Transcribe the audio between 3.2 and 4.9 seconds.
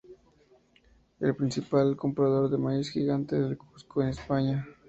del Cusco es España.